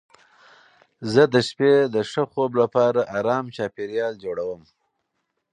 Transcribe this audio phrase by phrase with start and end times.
[1.11, 4.61] زه د شپې د ښه خوب لپاره ارام چاپېریال جوړوم.